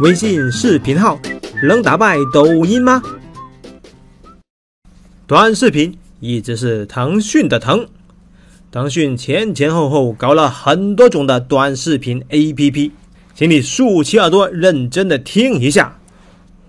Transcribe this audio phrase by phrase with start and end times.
[0.00, 1.20] 微信视频号
[1.62, 3.02] 能打败抖音吗？
[5.26, 7.86] 短视频一直是腾讯的疼。
[8.72, 12.92] 腾讯前前后后搞了很多种的短视频 APP，
[13.34, 15.98] 请你竖起耳朵认真的听一下。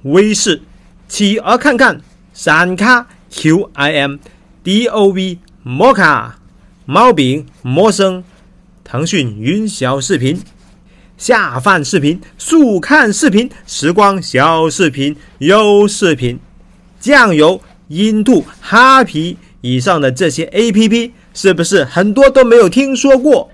[0.02, 0.61] 微视、
[1.07, 2.02] 企鹅看看、
[2.34, 4.20] 闪咖、QIM、
[4.61, 6.38] DOV、摩卡、
[6.85, 8.25] 猫饼、魔声、
[8.84, 10.41] 腾讯云小视频。
[11.21, 16.39] 下饭视频、速看视频、时光小视频、优视频、
[16.99, 23.52] 酱油、印度、哈皮以上的这些 A P P，是不是很多都没有听说过？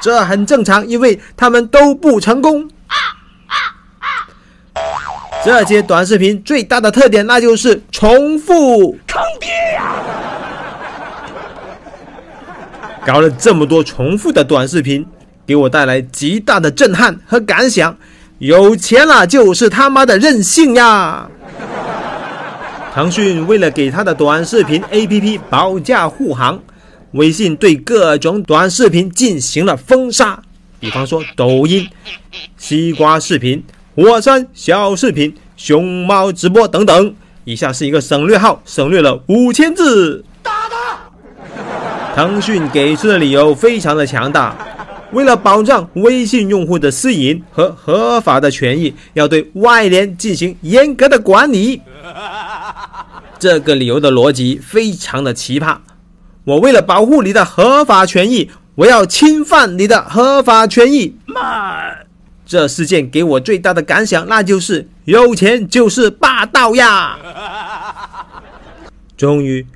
[0.00, 2.66] 这很正常，因为他们都不成功。
[5.44, 8.96] 这些短视频最大的特点，那就是重复。
[9.06, 9.96] 坑爹呀！
[13.04, 15.06] 搞了这么多重复的短视频。
[15.50, 17.96] 给我带来极大的震撼和感想，
[18.38, 21.28] 有钱了就是他妈的任性呀！
[22.94, 26.60] 腾讯为了给他的短视频 APP 保驾护航，
[27.14, 30.40] 微信对各种短视频进行了封杀，
[30.78, 31.88] 比方说抖音、
[32.56, 33.60] 西瓜视频、
[33.96, 37.12] 火山小视频、熊猫直播等等。
[37.42, 40.24] 以下是一个省略号，省略了五千字。
[40.44, 42.14] 打他！
[42.14, 44.54] 腾讯给出的理由非常的强大。
[45.12, 51.82] 为了保障微信用户的私隐和合法的权益，要对外联进行严格的管理。
[53.38, 55.78] 这个理由的逻辑非常的奇葩。
[56.44, 61.16] 我为了保护你的合法权益，我要侵犯你的合法权益。
[61.26, 61.90] 妈！
[62.46, 67.18] 这事件给我最大的感想，那就是有钱就是霸道呀！
[69.16, 69.66] 终于，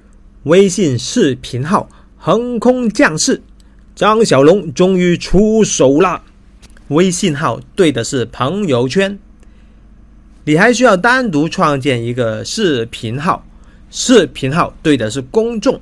[0.44, 3.42] 微信视频号横空降世。
[3.94, 6.22] 张小龙终于出手了，
[6.88, 9.16] 微信号对的是朋友圈，
[10.44, 13.46] 你还需要单独创建一个视频号，
[13.92, 15.80] 视频号对的是公众，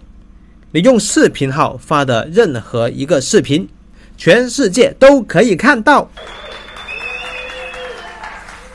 [0.72, 3.66] 你用视频号发的任何一个视频，
[4.18, 6.10] 全世界都可以看到。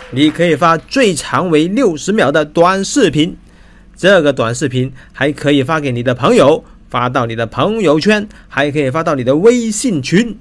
[0.10, 3.38] 你可以发最长为六十秒的短视频，
[3.96, 6.64] 这个短视频还可以发给你的朋友。
[6.90, 10.38] 发到你的朋友圈，还可以发到你的微信群，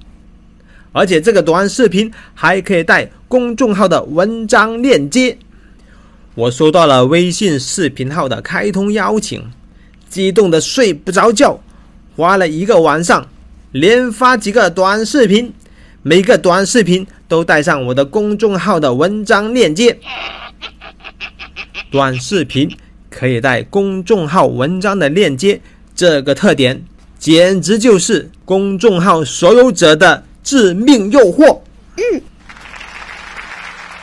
[0.91, 5.37] 而且这个短视频还可以带公众号的文章链接。
[6.35, 9.51] 我收到了微信视频号的开通邀请，
[10.07, 11.59] 激动的睡不着觉，
[12.15, 13.27] 花了一个晚上，
[13.71, 15.51] 连发几个短视频，
[16.03, 19.97] 每个短视频都带上我的公众号的文章链接。
[21.89, 22.69] 短视频
[23.09, 25.59] 可以带公众号文章的链接。
[25.97, 26.85] 这个特点
[27.17, 31.61] 简直就是公众号所有者的致命诱惑。
[31.95, 32.21] 嗯，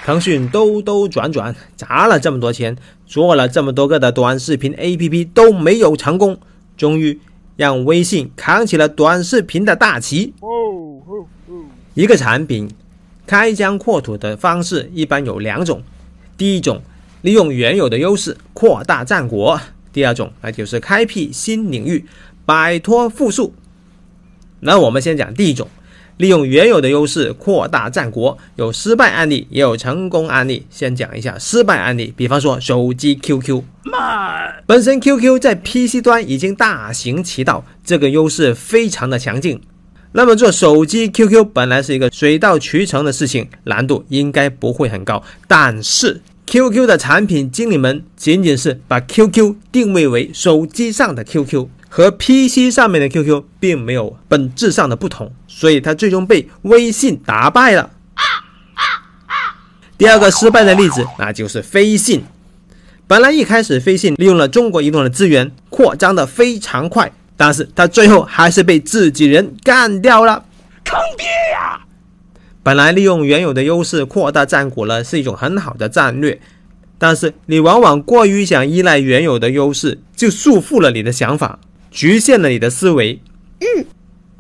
[0.04, 6.37] 腾讯兜兜转转砸了这么多钱，做了这么多个的短视频 APP 都没有成功，
[6.77, 7.21] 终于
[7.54, 10.34] 让微信扛起了短视频的大旗。
[11.94, 12.69] 一个产品
[13.25, 15.81] 开疆扩土的方式一般有两种，
[16.37, 16.83] 第一种
[17.22, 19.60] 利用原有的优势扩大战果。
[19.94, 22.05] 第二种，那就是开辟新领域，
[22.44, 23.55] 摆脱负数。
[24.60, 25.69] 那我们先讲第一种，
[26.16, 30.66] 利用原有的优势扩大战果，有失败案例，也有成功案例。
[30.69, 33.62] 先讲一下失败案例，比方说手机 QQ，
[34.66, 39.60] 本身 QQ 在 PC 端已经大行其道，这个优势非常的强劲。
[40.10, 46.21] 那么做手机 QQ 本来是一个水到渠成的事情，难度应该不会很高，但是。
[46.47, 57.91] QQ 的产品经理们仅仅是把 QQ 定位为手机上的 QQ，和 PC 上面的 QQ 并没有本质上的不同，所以它最终被微信打败了。
[59.97, 62.25] 第二个失败的例子，那就是飞信。
[63.06, 70.44] 本来一开始飞信利用了中国移动的资源，扩张的非常快，但是它最后还是被自己人干掉了。
[70.84, 71.80] 坑爹呀！
[72.65, 76.41] 本来利用原有的优势扩大战果呢，是一种很好的战略，
[76.97, 83.21] 但是你往往过于想依赖原有的优势，就束缚了你的想法，局限了你的思维。
[83.61, 83.84] 嗯，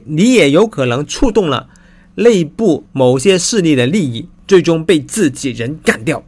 [0.04, 1.68] 你也有可能触动了
[2.14, 6.24] 内部某些势力的利益，最终被自己人干掉。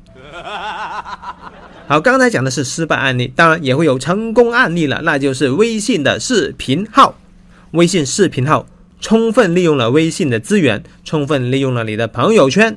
[1.87, 7.19] 好，刚才讲的是失败案例，当然也会有成功案例了，那就是微信的视频号，
[7.71, 8.67] 微信视频号。
[9.01, 12.77] 充分利用了微信的资源，充分利用了你的朋友圈，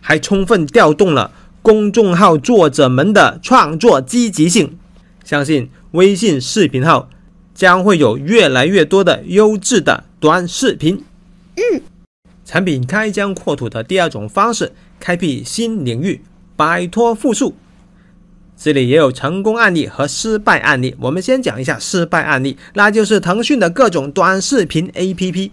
[0.00, 1.32] 还充分调动了
[1.62, 4.76] 公众号作者们的创作积极性。
[5.24, 7.08] 相信微信视频号
[7.54, 11.04] 将会有越来越多的优质的短视频。
[11.56, 11.82] 嗯，
[12.44, 16.22] 产品开疆扩土的第二种方式，开辟新领域，
[16.56, 17.54] 摆脱复数。
[18.62, 20.94] 这里也有成功案例和失败案例。
[21.00, 25.50] 我们先讲一下失败案例，那就是腾讯的各种短视频 APP。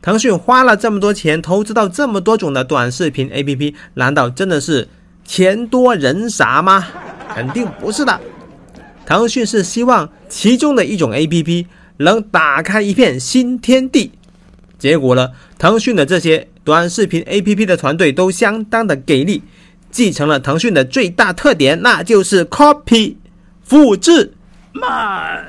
[0.00, 4.86] 腾讯花了这么多钱投资到这么多种的短视频 APP，难道真的是
[5.24, 6.86] 钱多人傻吗？
[7.34, 8.20] 肯定不是的。
[9.04, 11.66] 腾讯是希望其中的一种 APP
[11.96, 14.12] 能打开一片新天地。
[14.78, 19.42] 结果呢，腾讯的这些短视频 APP 的团队都相当的给力。
[19.90, 23.16] 继承了腾讯的最大特点，那就是 copy
[23.62, 24.34] 复制
[24.72, 25.46] 慢。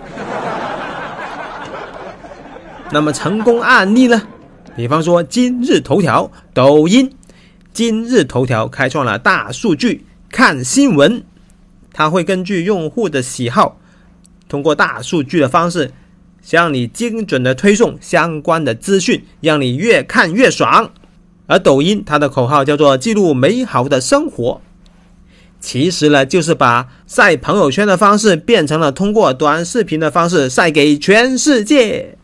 [2.92, 4.22] 那么成功案例呢？
[4.76, 7.14] 比方说今日头条、抖音。
[7.74, 11.24] 今日头条开创了大数据看新闻，
[11.94, 13.80] 它会根据用户的喜好，
[14.50, 15.90] 通过大数据的方式，
[16.42, 20.92] 向你精准的推送相关的资讯，让你越看越爽。
[21.52, 24.62] 而抖音它的口号叫做“记录美好的生活”，
[25.60, 32.18] 其实呢，就是把晒朋友圈的方式变成了通过短视频的方式晒给全世界。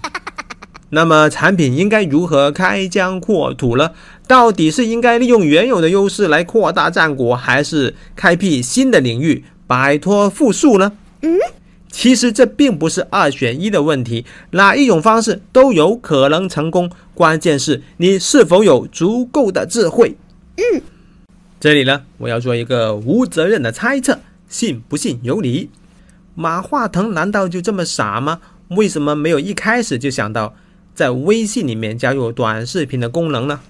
[0.88, 3.90] 那么，产品应该如何开疆扩土呢？
[4.26, 10.92] 到底是应该利用原有的优势来扩大战果，还是开辟新的领域，摆脱负数呢？
[11.20, 11.38] 嗯。
[11.94, 20.16] 其实这并不是二选一的问题，哪一种方式都有可能成功，关键是你是否有足够的智慧。
[20.56, 20.82] 嗯，
[21.60, 24.18] 这里呢，我要做一个无责任的猜测，
[24.48, 25.70] 信不信由你。
[26.34, 28.40] 马化腾难道就这么傻吗？
[28.70, 30.52] 为什么没有一开始就想到
[30.96, 33.60] 在微信里面加入短视频的功能呢？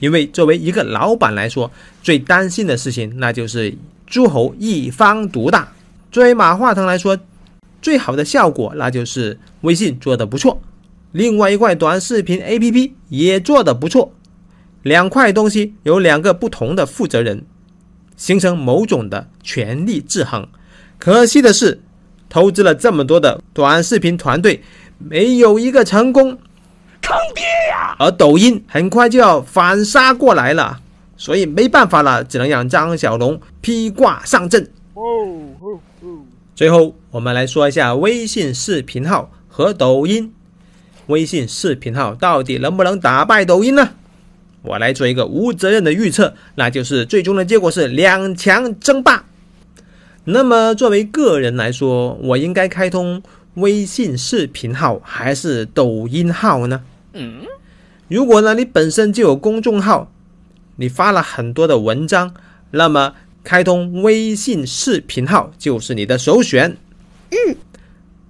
[0.00, 1.70] 因为作为一个老板来说，
[2.02, 3.76] 最担心的事情那就是
[4.06, 5.74] 诸侯一方独大。
[6.10, 7.18] 作为马化腾来说，
[7.82, 10.60] 最好的效果那就是微信做的不错，
[11.12, 14.12] 另外一块短视频 APP 也做的不错，
[14.82, 17.44] 两块东西有两个不同的负责人，
[18.16, 20.48] 形成某种的权力制衡。
[20.98, 21.80] 可惜的是，
[22.28, 24.62] 投资了这么多的短视频团队，
[24.98, 26.30] 没有一个成功，
[27.02, 27.94] 坑爹呀！
[27.98, 30.80] 而抖音很快就要反杀过来了，
[31.16, 34.70] 所以没办法了，只能让张小龙披挂上阵。
[36.54, 40.32] 最后，我们来说一下微信视频号和抖音。
[41.06, 43.90] 微信视频号到底能不能打败抖音呢？
[44.62, 49.24] 我来做一个无责任的预测，那就是最终的结果是两强争霸。
[50.24, 53.22] 那么，作为个人来说，我应该开通
[53.54, 56.82] 微信视频号还是抖音号呢？
[57.12, 57.42] 嗯，
[58.08, 60.10] 如果呢，你本身就有公众号，
[60.76, 62.34] 你发了很多的文章，
[62.72, 63.14] 那么。
[63.48, 66.76] 开通微信视频号就是你的首选。
[67.30, 67.56] 嗯，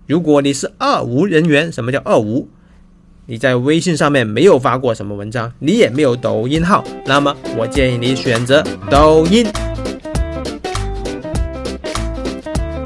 [0.06, 2.49] 如果你是二无人员，什么叫二无？
[3.26, 9.44] 你在微信上面没有发过什么文章，你也没有抖音号，那么我建议你选择抖音。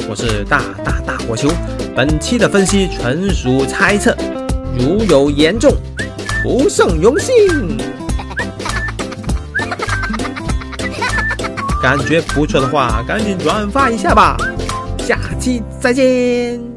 [0.08, 1.50] 我是大大大火球，
[1.94, 4.16] 本期的分析纯属猜测，
[4.78, 5.70] 如有严重，
[6.42, 7.76] 不胜荣幸。
[11.82, 14.36] 感觉不错的话，赶紧转发一下吧！
[14.98, 16.71] 下期再见。